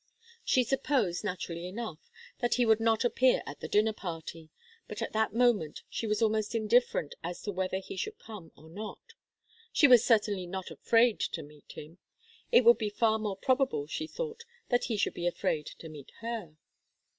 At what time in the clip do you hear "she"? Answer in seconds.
0.43-0.63, 5.91-6.07, 9.71-9.87, 13.85-14.07